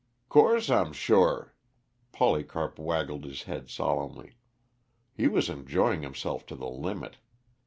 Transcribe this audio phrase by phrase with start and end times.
[0.29, 1.53] "'Course I'm sure."
[2.11, 4.33] Polycarp waggled his head solemnly.
[5.13, 7.17] He was enjoying himself to the limit.